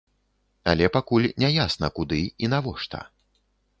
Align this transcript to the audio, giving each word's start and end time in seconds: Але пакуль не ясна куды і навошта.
Але 0.71 0.85
пакуль 0.95 1.27
не 1.43 1.49
ясна 1.65 1.91
куды 1.99 2.21
і 2.47 2.51
навошта. 2.55 2.99